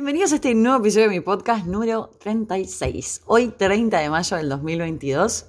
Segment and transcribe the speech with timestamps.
[0.00, 3.20] Bienvenidos a este nuevo episodio de mi podcast número 36.
[3.26, 5.46] Hoy, 30 de mayo del 2022,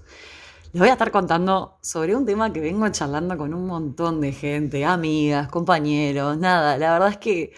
[0.73, 4.33] les voy a estar contando sobre un tema que vengo charlando con un montón de
[4.33, 6.77] gente, amigas, compañeros, nada.
[6.77, 7.53] La verdad es que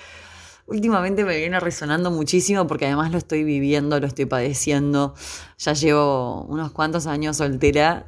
[0.68, 5.16] últimamente me viene resonando muchísimo porque además lo estoy viviendo, lo estoy padeciendo.
[5.58, 8.06] Ya llevo unos cuantos años soltera.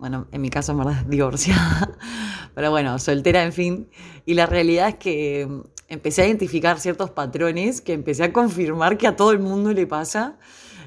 [0.00, 1.96] Bueno, en mi caso, en verdad, divorciada.
[2.56, 3.88] Pero bueno, soltera, en fin.
[4.26, 9.06] Y la realidad es que empecé a identificar ciertos patrones que empecé a confirmar que
[9.06, 10.38] a todo el mundo le pasa.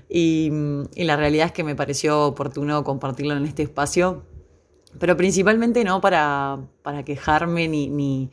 [0.10, 0.50] Y,
[0.96, 4.24] la realidad es que me pareció oportuno compartirlo en este espacio,
[5.00, 8.32] pero principalmente no para, para quejarme ni, ni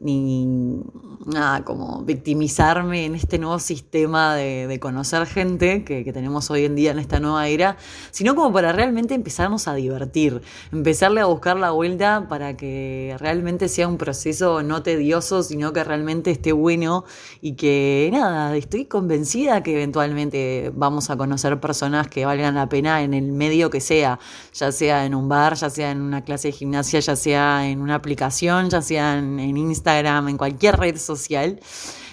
[0.00, 0.80] ni
[1.26, 6.90] nada, como victimizarme en este nuevo sistema de, conocer gente que, tenemos hoy en día
[6.92, 7.76] en esta nueva era,
[8.10, 10.40] sino como para realmente empezarnos a divertir,
[10.72, 15.84] empezarle a buscar la vuelta para que realmente sea un proceso no tedioso, sino que
[15.84, 17.04] realmente esté bueno
[17.42, 23.02] y que nada, estoy convencida que eventualmente vamos a conocer personas que valgan la pena
[23.02, 24.18] en el medio que sea,
[24.54, 27.82] ya sea en un bar, ya sea en una clase de gimnasia, ya sea en
[27.82, 31.60] una aplicación, ya sea en, en Instagram en cualquier red social,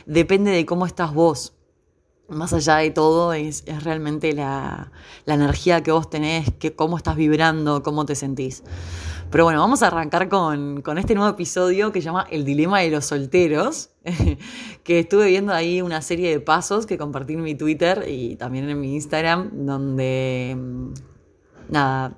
[0.05, 1.53] depende de cómo estás vos.
[2.29, 4.91] Más allá de todo, es, realmente la,
[5.25, 8.63] energía que vos tenés, que, cómo estás vibrando, cómo te sentís.
[9.29, 12.79] Pero bueno, vamos a arrancar con, con este nuevo episodio que se llama El Dilema
[12.79, 13.91] de los Solteros,
[14.83, 18.69] que estuve viendo ahí una serie de pasos que compartí en mi Twitter y también
[18.69, 20.93] en mi Instagram, donde, mm,
[21.69, 22.17] nada,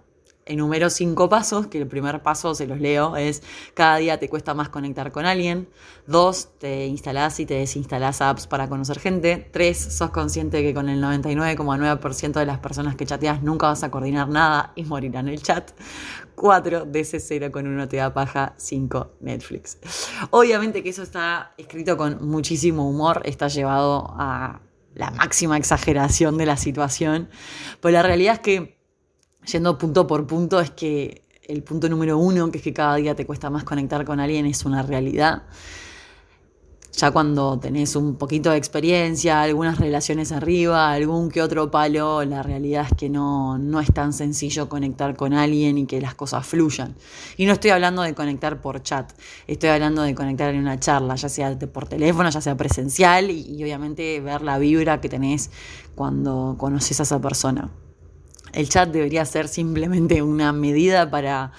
[0.50, 4.54] enumero cinco pasos, que el primer paso, se los leo, es cada día te cuesta
[4.54, 5.70] más conectar con alguien.
[6.08, 9.50] Dos, te instalás y te desinstalás apps para conocer gente.
[9.52, 13.92] Tres, sos consciente que con el 99,9% de las personas que chateas nunca vas a
[13.92, 15.72] coordinar nada y morirán en el chat.
[16.36, 18.54] Cuatro, DC 0 con uno te da paja.
[18.58, 19.78] Cinco, Netflix.
[20.32, 24.62] Obviamente que eso está escrito con muchísimo humor, está llevado a
[24.96, 27.30] la máxima exageración de la situación,
[27.82, 28.79] pero la realidad es que
[29.46, 33.16] yendo punto por punto, es que el punto número uno, que es que cada día
[33.16, 35.44] te cuesta más conectar con alguien, es una realidad.
[37.00, 42.44] Ya cuando tenés un poquito de experiencia, algunas relaciones arriba, algún que otro palo, la
[42.44, 46.46] realidad es que no, no es tan sencillo conectar con alguien y que las cosas
[46.46, 46.96] fluyan.
[47.38, 49.14] Y no estoy hablando de conectar por chat,
[49.48, 53.56] estoy hablando de conectar en una charla, ya sea por teléfono, ya sea presencial y,
[53.56, 55.52] y obviamente ver la vibra que tenés
[55.96, 57.70] cuando conoces a esa persona.
[58.54, 61.52] El chat debería ser simplemente una medida para,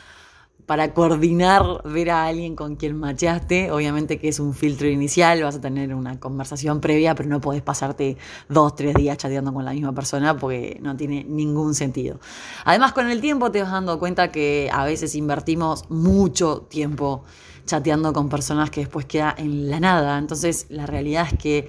[0.67, 3.73] para coordinar, ver a alguien con quien macheaste.
[3.73, 7.63] Obviamente que es un filtro inicial, vas a tener una conversación previa, pero no podés
[7.63, 8.17] pasarte
[8.49, 12.21] dos, tres días chateando con la misma persona porque no tiene ningún sentido.
[12.65, 17.25] Además, con el tiempo te vas dando cuenta que a veces invertimos mucho tiempo
[17.67, 20.19] chateando con personas que después queda en la nada.
[20.19, 21.69] Entonces, la realidad es que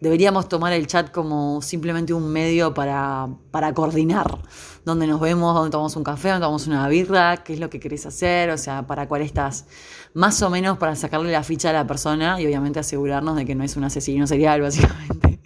[0.00, 4.38] deberíamos tomar el chat como simplemente un medio para, para coordinar,
[4.84, 7.80] donde nos vemos, donde tomamos un café, donde tomamos una birra, qué es lo que
[7.80, 9.66] querés hacer, o sea, para cuál estás,
[10.14, 13.54] más o menos para sacarle la ficha a la persona y obviamente asegurarnos de que
[13.54, 15.40] no es un asesino serial, básicamente.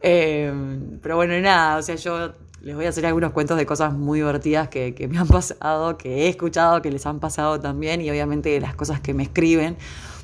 [0.00, 0.52] Eh,
[1.00, 4.18] pero bueno, nada, o sea, yo les voy a hacer algunos cuentos de cosas muy
[4.18, 8.10] divertidas que, que, me han pasado, que he escuchado, que les han pasado también, y
[8.10, 9.76] obviamente las cosas que me escriben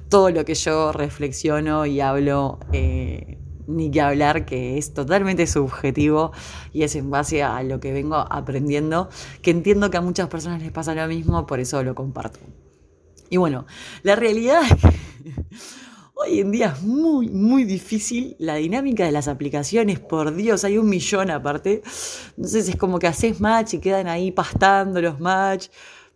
[0.09, 6.33] todo lo que yo reflexiono y hablo, eh, ni que hablar, que es totalmente subjetivo
[6.73, 9.09] y es en base a lo que vengo aprendiendo,
[9.43, 12.41] que entiendo que a muchas personas les pasa lo mismo, por eso lo comparto.
[13.31, 13.67] Y bueno,
[14.03, 15.35] la realidad es que
[16.15, 20.79] hoy en día es muy, muy difícil la dinámica de las aplicaciones, por Dios, hay
[20.79, 21.83] un millón aparte.
[22.37, 25.69] Entonces es como que haces match y quedan ahí pastando los match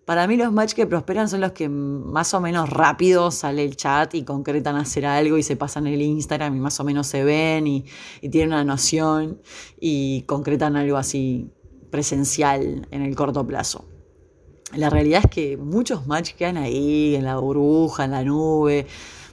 [0.08, 3.76] para mí los match que prosperan son los que más o menos rápido sale el
[3.76, 7.24] chat y concretan hacer algo y se pasan el Instagram y más o menos se
[7.24, 7.84] ven y,
[8.22, 9.42] tienen una noción
[9.78, 11.50] y concretan algo así
[11.90, 13.84] presencial en el corto plazo.
[14.74, 18.86] La realidad es que muchos match quedan ahí, en la burbuja, en la nube,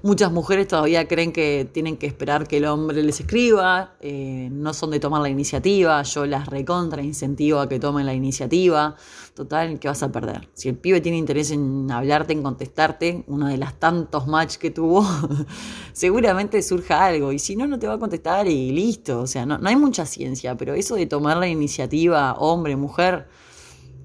[0.06, 4.72] Muchas mujeres todavía creen que tienen que esperar que el hombre les escriba, eh, no
[4.76, 8.96] son de tomar la iniciativa, yo las recontra incentivo a que tomen la iniciativa.
[9.34, 10.48] Total, ¿qué vas a perder?
[10.54, 14.70] Si el pibe tiene interés en hablarte, en contestarte, uno de las tantos match que
[14.70, 15.04] tuvo,
[15.92, 17.32] seguramente surja algo.
[17.32, 19.22] Y si no, no te va a contestar y listo.
[19.22, 23.28] O sea, no, no hay mucha ciencia, pero eso de tomar la iniciativa, hombre, mujer,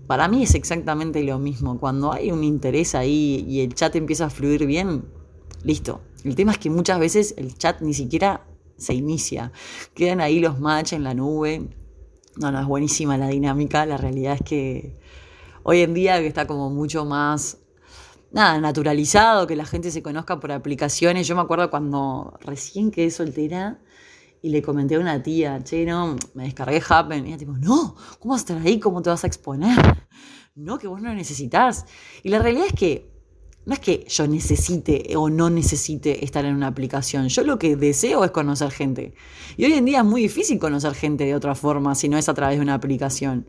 [0.06, 1.78] para mí es exactamente lo mismo.
[1.78, 5.19] Cuando hay un interés ahí y el chat empieza a fluir bien,
[5.62, 6.02] Listo.
[6.24, 8.46] El tema es que muchas veces el chat ni siquiera
[8.76, 9.52] se inicia.
[9.94, 11.68] Quedan ahí los match en la nube.
[12.36, 13.84] No, no, es buenísima la dinámica.
[13.86, 14.98] La realidad es que
[15.62, 17.58] hoy en día está como mucho más
[18.32, 21.26] nada, naturalizado que la gente se conozca por aplicaciones.
[21.26, 23.80] Yo me acuerdo cuando recién quedé soltera
[24.42, 27.26] y le comenté a una tía, che, no, me descargué Happen.
[27.26, 28.80] Y ella tipo, no, ¿cómo vas a estar ahí?
[28.80, 30.08] ¿Cómo te vas a exponer?
[30.54, 31.86] No, que vos no lo necesitas.
[32.22, 33.09] Y la realidad es que
[33.66, 37.28] no es que yo necesite o no necesite estar en una aplicación.
[37.28, 39.14] Yo lo que deseo es conocer gente.
[39.56, 42.28] Y hoy en día es muy difícil conocer gente de otra forma si no es
[42.28, 43.46] a través de una aplicación.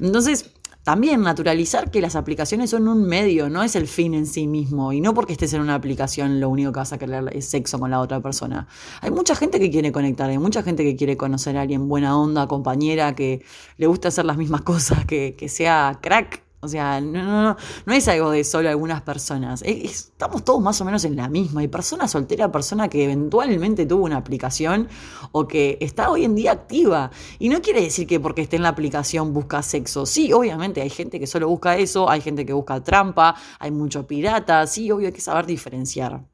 [0.00, 0.50] Entonces,
[0.82, 4.92] también naturalizar que las aplicaciones son un medio, no es el fin en sí mismo.
[4.92, 7.78] Y no porque estés en una aplicación lo único que vas a querer es sexo
[7.78, 8.66] con la otra persona.
[9.00, 12.18] Hay mucha gente que quiere conectar, hay mucha gente que quiere conocer a alguien buena
[12.18, 13.44] onda, compañera, que
[13.76, 17.56] le gusta hacer las mismas cosas, que, que sea crack o sea, no, no,
[17.86, 19.62] no, es algo de solo algunas personas.
[19.62, 21.64] Estamos todos más o menos en la misma.
[21.64, 24.88] Y persona soltera, persona que eventualmente tuvo una aplicación
[25.32, 27.10] o que está hoy en día activa.
[27.40, 30.06] Y no quiere decir que porque esté en la aplicación busca sexo.
[30.06, 34.06] Sí, obviamente hay gente que solo busca eso, hay gente que busca trampa, hay mucho
[34.06, 34.64] pirata.
[34.68, 36.31] Sí, obvio hay que saber diferenciar.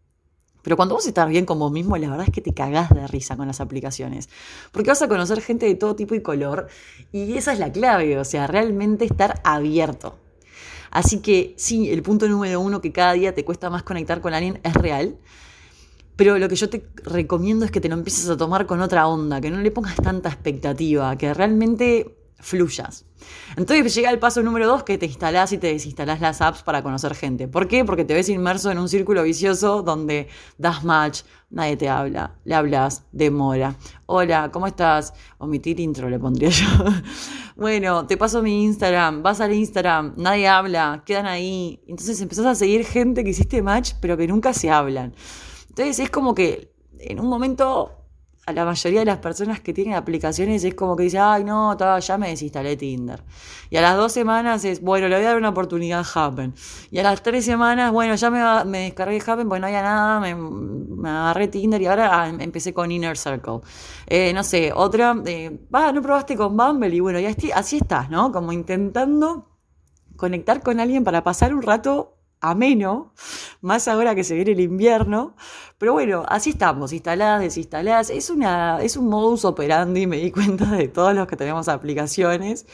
[0.62, 3.06] Pero cuando vos estás bien con vos mismo, la verdad es que te cagás de
[3.06, 4.28] risa con las aplicaciones.
[4.72, 6.68] Porque vas a conocer gente de todo tipo y color.
[7.12, 10.16] Y esa es la clave, o sea, realmente estar abierto.
[10.90, 14.34] Así que sí, el punto número uno que cada día te cuesta más conectar con
[14.34, 15.16] alguien es real.
[16.16, 19.06] Pero lo que yo te recomiendo es que te lo empieces a tomar con otra
[19.06, 23.04] onda, que no le pongas tanta expectativa, que realmente fluyas.
[23.56, 26.82] Entonces llega el paso número dos, que te instalás y te desinstalás las apps para
[26.82, 27.48] conocer gente.
[27.48, 27.84] ¿Por qué?
[27.84, 32.54] Porque te ves inmerso en un círculo vicioso donde das match, nadie te habla, le
[32.54, 33.76] hablas, demora.
[34.06, 35.14] Hola, ¿cómo estás?
[35.38, 36.66] Omitir intro le pondría yo.
[37.56, 41.82] bueno, te paso mi Instagram, vas al Instagram, nadie habla, quedan ahí.
[41.88, 45.14] Entonces empezás a seguir gente que hiciste match, pero que nunca se hablan.
[45.68, 47.98] Entonces es como que en un momento
[48.48, 51.76] a la mayoría de las personas que tienen aplicaciones es como que dice, ay no,
[51.98, 53.22] ya me desinstalé Tinder.
[53.68, 56.54] Y a las dos semanas es, bueno, le voy a dar una oportunidad a Happen.
[56.90, 60.20] Y a las tres semanas, bueno, ya me, me descargué Happen porque no había nada,
[60.20, 63.60] me, agarré Tinder y ahora ah, em, empecé con Inner Circle.
[64.06, 68.32] Eh, no sé, otra, eh, no probaste con Bumble y bueno, ya así estás, ¿no?
[68.32, 69.46] Como intentando
[70.16, 73.12] conectar con alguien para pasar un rato ameno,
[73.60, 75.34] más ahora que se viene el invierno.
[75.78, 78.10] Pero bueno, así estamos, instaladas, desinstaladas.
[78.10, 82.66] Es, una, es un modus operandi, me di cuenta de todos los que tenemos aplicaciones.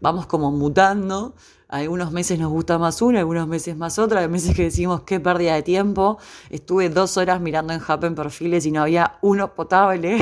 [0.00, 1.34] Vamos como mutando.
[1.68, 4.20] Algunos meses nos gusta más una, algunos meses más otra.
[4.20, 6.18] Hay meses que decimos qué pérdida de tiempo.
[6.50, 10.18] Estuve dos horas mirando en Happen perfiles y no había uno potable.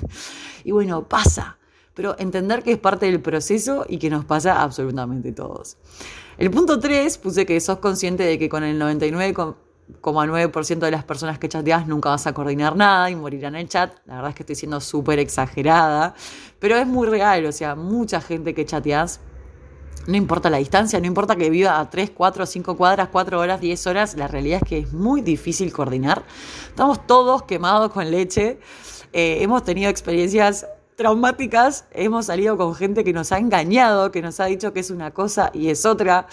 [0.64, 1.56] y bueno, pasa.
[1.94, 5.76] Pero entender que es parte del proceso y que nos pasa absolutamente todos.
[6.38, 11.38] El punto 3 puse que sos consciente de que con el 99,9% de las personas
[11.38, 13.94] que chateas nunca vas a coordinar nada y morirán en el chat.
[14.06, 16.14] La verdad es que estoy siendo súper exagerada,
[16.58, 19.20] pero es muy real, o sea, mucha gente que chateas
[20.06, 23.60] no importa la distancia, no importa que viva a 3, 4, 5 cuadras, 4 horas,
[23.60, 26.24] 10 horas, la realidad es que es muy difícil coordinar.
[26.68, 28.58] Estamos todos quemados con leche.
[29.12, 30.66] Eh, hemos tenido experiencias
[31.02, 34.90] traumáticas, hemos salido con gente que nos ha engañado, que nos ha dicho que es
[34.92, 36.28] una cosa y es otra.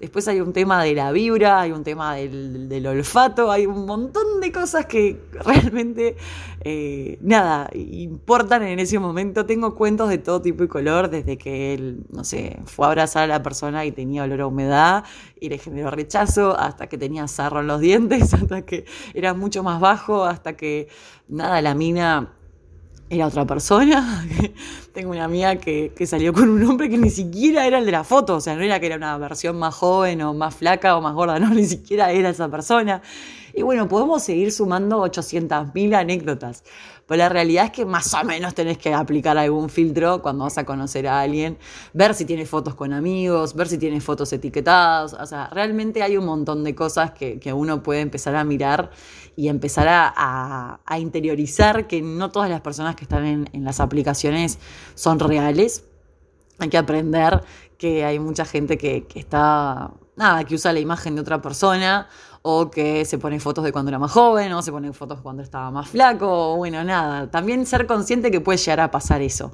[0.00, 4.40] Después hay un tema de la vibra, hay un tema del, olfato, hay un montón
[4.40, 6.16] de cosas que realmente,
[6.62, 9.44] eh, nada, importan en ese momento.
[9.44, 13.24] Tengo cuentos de todo tipo y color, desde que él, no sé, fue a abrazar
[13.24, 15.04] a la persona y tenía olor a humedad
[15.38, 19.62] y le generó rechazo, hasta que tenía sarro en los dientes, hasta que era mucho
[19.62, 20.88] más bajo, hasta que,
[21.28, 22.32] nada, la mina
[23.16, 24.26] era otra persona.
[24.92, 28.04] Tengo una amiga que, salió con un hombre que ni siquiera era el de la
[28.04, 31.00] foto, o sea, no era que era una versión más joven o más flaca o
[31.00, 33.02] más gorda, no, ni siquiera era esa persona.
[33.56, 36.64] Y bueno, podemos seguir sumando 800.000 anécdotas.
[37.06, 40.58] Pero la realidad es que más o menos tenés que aplicar algún filtro cuando vas
[40.58, 41.56] a conocer a alguien,
[41.92, 45.12] ver si tiene fotos con amigos, ver si tiene fotos etiquetadas.
[45.12, 48.90] O sea, realmente hay un montón de cosas que, uno puede empezar a mirar
[49.36, 54.58] y empezar a, interiorizar que no todas las personas que están en, las aplicaciones
[54.96, 55.84] son reales.
[56.58, 57.42] Hay que aprender
[57.78, 62.08] que hay mucha gente que, que está, nada, que usa la imagen de otra persona
[62.46, 65.42] o que se pone fotos de cuando era más joven, o se pone fotos cuando
[65.42, 67.30] estaba más flaco, o bueno, nada.
[67.30, 69.50] También ser consciente que puede llegar a pasar eso.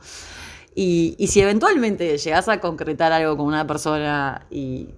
[0.74, 4.88] Y, si eventualmente llegas a concretar algo con una persona y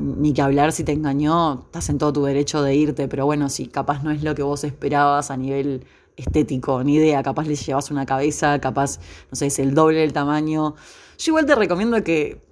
[0.00, 3.48] ni que hablar si te engañó, estás en todo tu derecho de irte, pero bueno,
[3.48, 5.86] si capaz no es lo que vos esperabas a nivel
[6.16, 8.98] estético, ni idea, capaz le llevas una cabeza, capaz,
[9.30, 10.74] no sé, es el doble del tamaño.
[11.16, 12.42] Yo igual te recomiendo que,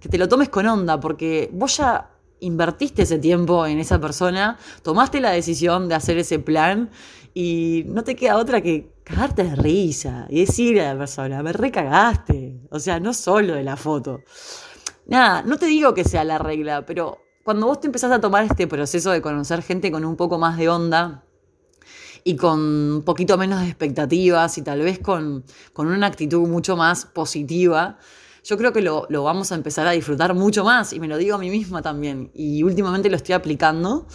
[0.00, 2.11] que te lo tomes con onda, porque vos ya
[2.42, 6.90] invertiste ese tiempo en esa persona, tomaste la decisión de hacer ese plan
[7.34, 11.52] y no te queda otra que cagarte de risa y decirle a la persona, me
[11.52, 12.60] recagaste.
[12.70, 14.20] O sea, no solo de la foto.
[15.06, 18.44] Nada, no te digo que sea la regla, pero cuando vos te empezás a tomar
[18.44, 21.24] este proceso de conocer gente con un poco más de onda,
[22.24, 25.44] y con un poquito menos de expectativas y tal vez con,
[25.76, 27.98] una actitud mucho más positiva,
[28.44, 31.36] yo creo que lo, vamos a empezar a disfrutar mucho más y me lo digo
[31.36, 34.06] a mí misma también y últimamente lo estoy aplicando.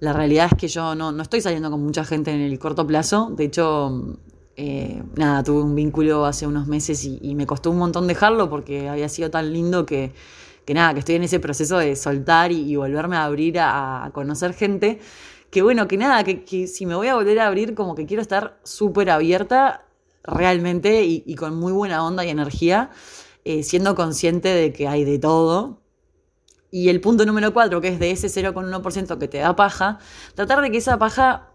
[0.00, 3.32] La realidad es que yo no, estoy saliendo con mucha gente en el corto plazo,
[3.34, 4.18] de hecho,
[4.56, 8.88] eh, nada, tuve un vínculo hace unos meses y, me costó un montón dejarlo porque
[8.88, 10.12] había sido tan lindo que,
[10.68, 15.00] nada, que estoy en ese proceso de soltar y, volverme a abrir a conocer gente.
[15.54, 18.20] Que bueno, que nada, que, si me voy a volver a abrir, como que quiero
[18.20, 19.86] estar súper abierta
[20.24, 22.90] realmente y, con muy buena onda y energía,
[23.44, 25.82] eh, siendo consciente de que hay de todo.
[26.70, 29.98] Y el punto número cuatro, que es de ese 0,1% que te da paja,
[30.34, 31.50] tratar de que esa paja,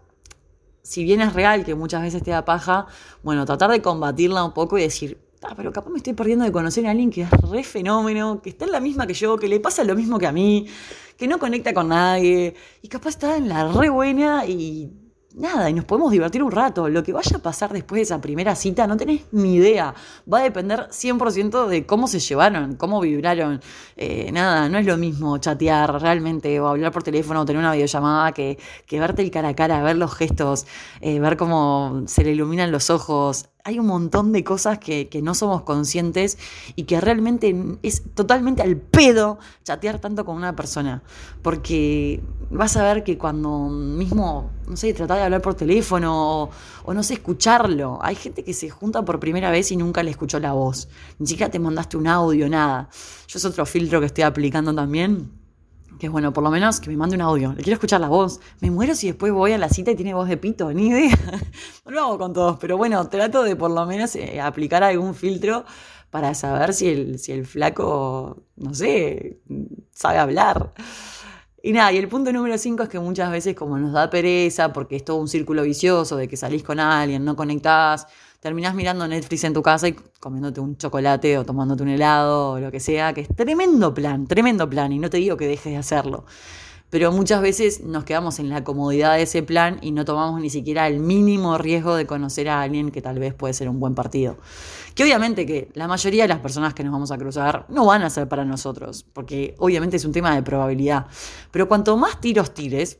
[0.82, 2.86] si bien es real que muchas veces te da paja,
[3.22, 6.52] bueno, tratar de combatirla un poco y decir, ah, pero capaz me estoy perdiendo de
[6.52, 9.48] conocer a alguien que es re fenómeno, que está en la misma que yo, que
[9.48, 10.66] le pasa lo mismo que a mí,
[11.18, 14.90] que no conecta con nadie, y capaz está en la re buena y
[15.34, 16.88] nada, y nos podemos divertir un rato.
[16.88, 19.94] Lo que vaya a pasar después de esa primera cita no tenés ni idea.
[20.32, 23.60] Va a depender 100% de cómo se llevaron, cómo vibraron.
[23.96, 27.72] Eh, nada, no es lo mismo chatear realmente o hablar por teléfono o tener una
[27.72, 30.66] videollamada que, que verte el cara a cara, ver los gestos,
[31.00, 35.34] eh, ver cómo se le iluminan los ojos hay un montón de cosas que, no
[35.34, 36.38] somos conscientes
[36.76, 41.02] y que realmente es totalmente al pedo chatear tanto con una persona.
[41.42, 46.50] Porque vas a ver que cuando mismo, no sé, tratar de hablar por teléfono o,
[46.84, 47.98] o, no sé, escucharlo.
[48.02, 50.88] Hay gente que se junta por primera vez y nunca le escuchó la voz.
[51.18, 52.88] Ni siquiera te mandaste un audio, nada.
[53.26, 55.39] Yo es otro filtro que estoy aplicando también
[56.00, 57.52] que es bueno, por lo menos que me mande un audio.
[57.52, 58.40] Le quiero escuchar la voz.
[58.60, 61.16] Me muero si después voy a la cita y tiene voz de pito, ni idea.
[61.84, 65.14] No lo hago con todos, pero bueno, trato de por lo menos eh, aplicar algún
[65.14, 65.64] filtro
[66.10, 69.40] para saber si el, si el flaco, no sé,
[69.92, 70.72] sabe hablar.
[71.62, 74.72] Y nada, y el punto número 5 es que muchas veces como nos da pereza,
[74.72, 78.06] porque es todo un círculo vicioso de que salís con alguien, no conectás,
[78.40, 82.58] terminás mirando Netflix en tu casa y comiéndote un chocolate o tomándote un helado o
[82.58, 85.72] lo que sea, que es tremendo plan, tremendo plan, y no te digo que dejes
[85.72, 86.24] de hacerlo.
[86.88, 90.50] Pero muchas veces nos quedamos en la comodidad de ese plan y no tomamos ni
[90.50, 93.94] siquiera el mínimo riesgo de conocer a alguien que tal vez puede ser un buen
[93.94, 94.38] partido.
[94.96, 98.02] Que obviamente que la mayoría de las personas que nos vamos a cruzar no van
[98.02, 101.06] a ser para nosotros, porque obviamente es un tema de probabilidad.
[101.52, 102.98] Pero cuanto más tiros tires,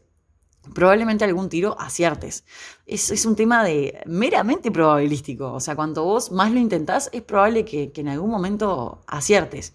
[0.75, 2.45] probablemente algún tiro aciertes.
[2.87, 5.53] Es, es un tema de meramente probabilístico.
[5.53, 9.75] O sea, cuanto vos más lo intentás, es probable que, en algún momento aciertes.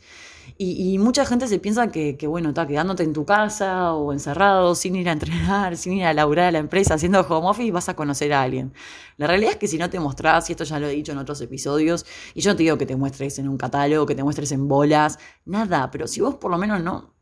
[0.58, 4.96] Y, mucha gente se piensa que, bueno, está quedándote en tu casa o encerrado, sin
[4.96, 7.96] ir a entrenar, sin ir a laburar a la empresa, haciendo home office, vas a
[7.96, 8.74] conocer a alguien.
[9.18, 11.18] La realidad es que si no te mostrás, y esto ya lo he dicho en
[11.18, 14.24] otros episodios, y yo no te digo que te muestres en un catálogo, que te
[14.24, 17.13] muestres en bolas, nada, pero si vos por lo menos no,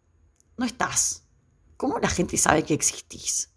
[0.57, 1.23] no estás,
[1.75, 3.52] ¿cómo la gente sabe que existís?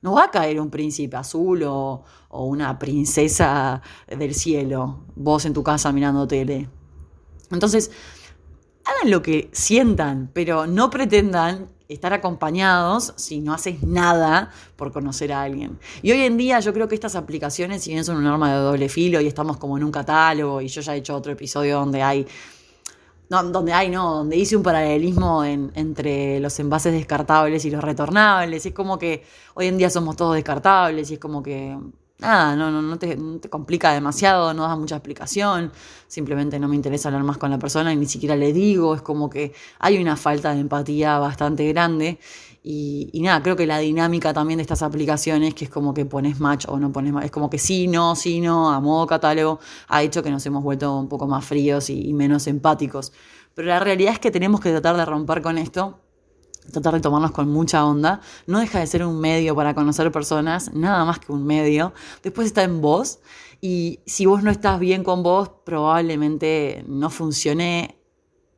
[0.00, 5.62] No va a caer un príncipe azul o, una princesa del cielo, vos en tu
[5.62, 6.68] casa mirando tele.
[7.50, 7.90] Entonces,
[8.84, 15.32] hagan lo que sientan, pero no pretendan estar acompañados si no haces nada por conocer
[15.32, 15.78] a alguien.
[16.02, 18.58] Y hoy en día yo creo que estas aplicaciones, si bien son un arma de
[18.58, 21.78] doble filo y estamos como en un catálogo, y yo ya he hecho otro episodio
[21.78, 22.26] donde hay
[23.30, 28.64] no, donde hay, no, donde hice un paralelismo entre los envases descartables y los retornables.
[28.64, 31.76] Es como que hoy en día somos todos descartables y es como que
[32.18, 35.72] nada, no, no, no, te, no te complica demasiado, no das mucha explicación,
[36.06, 39.02] simplemente no me interesa hablar más con la persona y ni siquiera le digo, es
[39.02, 42.18] como que hay una falta de empatía bastante grande
[42.62, 46.38] y, nada, creo que la dinámica también de estas aplicaciones, que es como que pones
[46.40, 49.60] match o no pones match, es como que sí, no, sí, no, a modo catálogo,
[49.88, 53.12] ha hecho que nos hemos vuelto un poco más fríos y, menos empáticos.
[53.54, 56.00] Pero la realidad es que tenemos que tratar de romper con esto
[56.70, 58.20] tratar de tomarnos con mucha onda.
[58.46, 61.92] No deja de ser un medio para conocer personas, nada más que un medio.
[62.22, 63.20] Después está en vos.
[63.60, 67.97] Y si vos no estás bien con vos, probablemente no funcione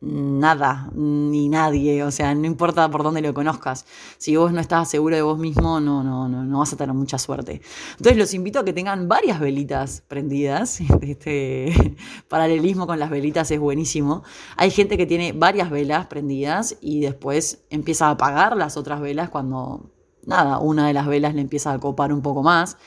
[0.00, 3.84] nada, ni nadie, o sea, no importa por dónde lo conozcas,
[4.16, 6.94] si vos no estás seguro de vos mismo, no, no, no, no vas a tener
[6.94, 7.60] mucha suerte.
[7.92, 11.96] Entonces los invito a que tengan varias velitas prendidas, este
[12.28, 14.22] paralelismo con las velitas es buenísimo.
[14.56, 19.28] Hay gente que tiene varias velas prendidas y después empieza a apagar las otras velas
[19.28, 19.90] cuando,
[20.24, 22.78] nada, una de las velas le empieza a copar un poco más.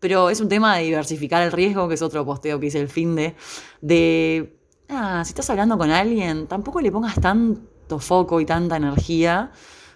[0.00, 2.88] Pero es un tema de diversificar el riesgo, que es otro posteo que hice el
[2.88, 3.34] fin de,
[3.80, 4.57] de
[4.88, 9.52] ah, si estás hablando con alguien, tampoco le pongas tanto foco y tanta energía,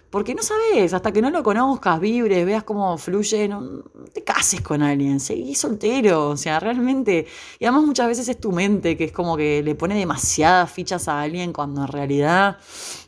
[0.09, 3.83] porque no sabes, hasta que no lo conozcas, vibres, veas cómo fluye, no,
[4.13, 7.25] te cases con alguien, seguís soltero, o sea, realmente,
[7.57, 11.07] y además muchas veces es tu mente que es como que le pone demasiadas fichas
[11.07, 12.57] a alguien cuando en realidad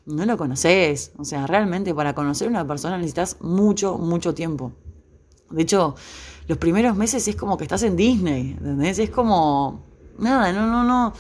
[0.08, 1.12] no lo conoces.
[1.18, 4.72] O sea, realmente para conocer a una persona necesitas mucho, mucho tiempo.
[5.52, 5.96] De hecho,
[6.48, 8.98] los primeros meses es como que estás en Disney, ¿entendés?
[8.98, 9.86] Es como,
[10.18, 11.14] nada, no, no, no,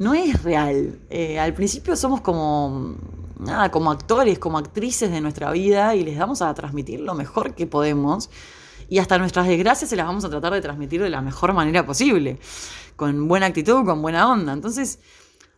[0.00, 0.98] no es real.
[1.10, 2.96] Eh, al principio somos como,
[3.38, 7.54] nada, como actores, como actrices de nuestra vida y les damos a transmitir lo mejor
[7.54, 8.30] que podemos.
[8.88, 11.84] Y hasta nuestras desgracias se las vamos a tratar de transmitir de la mejor manera
[11.84, 12.38] posible,
[12.96, 14.54] con buena actitud, con buena onda.
[14.54, 15.00] Entonces,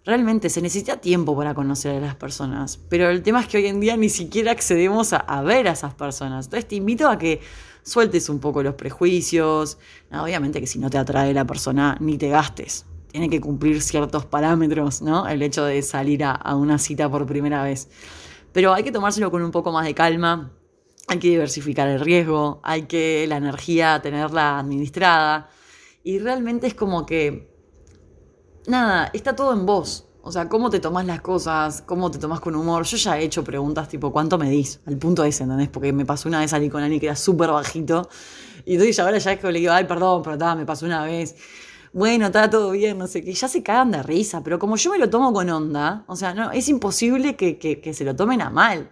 [0.05, 3.67] realmente se necesita tiempo para conocer a las personas, pero el tema es que hoy
[3.69, 6.47] en día ni siquiera accedemos a, ver a esas personas.
[6.47, 7.41] Entonces te invito a que
[7.85, 9.79] sueltes un poco los prejuicios.
[10.11, 12.87] obviamente que si no te atrae la persona, ni te gastes.
[13.13, 15.29] Tiene que cumplir ciertos parámetros, ¿no?
[15.29, 17.89] El hecho de salir a, a una cita por primera vez.
[18.53, 20.53] Pero hay que tomárselo con un poco más de calma.
[21.09, 25.51] Hay que diversificar el riesgo, hay que la energía tenerla administrada.
[26.05, 27.55] Y realmente es como que,
[28.67, 30.07] nada, está todo en vos.
[30.25, 32.85] O sea, cómo te tomas las cosas, cómo te tomas con humor.
[32.85, 34.81] Yo ya he hecho preguntas tipo, ¿cuánto medís?
[34.87, 35.69] Al punto ese, ¿entendés?
[35.69, 38.09] Porque me pasó una vez salir con Ani que era súper bajito.
[38.65, 41.05] Y entonces ahora ya es que le digo, ay, perdón, pero está, me pasó una
[41.05, 41.35] vez.
[41.93, 43.33] Bueno, está todo bien, no sé qué.
[43.35, 46.35] Ya se cagan de risa, pero como yo me lo tomo con onda, o sea,
[46.35, 48.91] no, es imposible que, que, que se lo tomen a mal.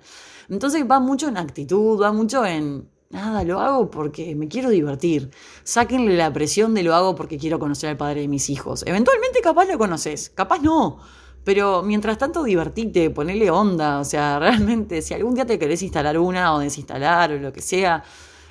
[0.49, 5.31] Entonces va mucho en actitud, va mucho en, Nada, lo hago porque me quiero divertir.
[5.65, 8.85] Sáquenle la presión de lo hago porque quiero conocer al padre de mis hijos.
[8.87, 10.99] Eventualmente capaz lo conoces, capaz no.
[11.43, 13.99] Pero mientras tanto divertite, ponele onda.
[13.99, 17.63] O sea, realmente, si algún día te querés instalar una o desinstalar o lo que
[17.63, 18.05] sea,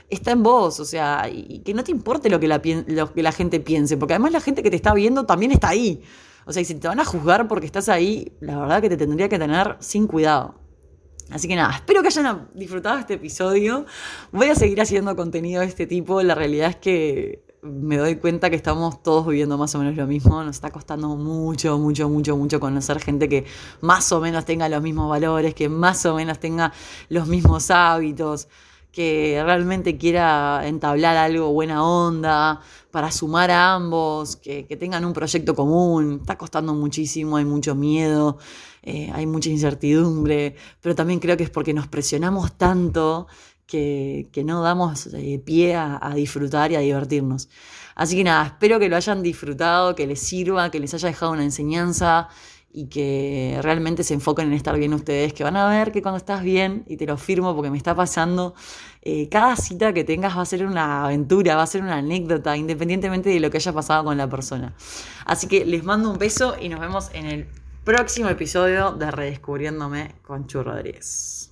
[0.09, 0.79] está en vos.
[0.79, 3.97] O sea, y que no te importe lo que la, gente piense.
[3.97, 6.01] Porque además la gente que te está viendo también está ahí.
[6.45, 8.97] O sea, y si te van a juzgar porque estás ahí, la verdad que te
[8.97, 10.55] tendría que tener sin cuidado.
[11.31, 13.85] Así que nada, espero que hayan disfrutado este episodio.
[14.31, 16.23] Voy a seguir haciendo contenido de este tipo.
[16.23, 20.07] La realidad es que me doy cuenta que estamos todos viviendo más o menos lo
[20.07, 20.43] mismo.
[20.43, 23.45] Nos está costando mucho, mucho, mucho, mucho conocer gente que
[23.81, 26.73] más o menos tenga los mismos valores, que más o menos tenga
[27.09, 28.47] los mismos hábitos,
[28.91, 35.13] que realmente quiera entablar algo buena onda para sumar a ambos, que, que tengan un
[35.13, 36.19] proyecto común.
[36.21, 38.37] Está costando muchísimo, hay mucho miedo.
[38.81, 43.27] Eh, hay mucha incertidumbre, pero también creo que es porque nos presionamos tanto
[43.67, 47.49] que, no damos eh, pie a, disfrutar y a divertirnos.
[47.95, 51.33] Así que nada, espero que lo hayan disfrutado, que les sirva, que les haya dejado
[51.33, 52.29] una enseñanza
[52.71, 56.17] y que realmente se enfoquen en estar bien ustedes, que van a ver que cuando
[56.17, 58.53] estás bien, y te lo firmo porque me está pasando,
[59.01, 62.55] eh, cada cita que tengas va a ser una aventura, va a ser una anécdota,
[62.55, 64.75] independientemente de lo que haya pasado con la persona.
[65.25, 67.47] Así que les mando un beso y nos vemos en el
[67.83, 71.48] próximo episodio de Redescubriéndome con Chu Rodríguez.